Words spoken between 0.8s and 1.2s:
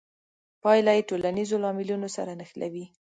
یې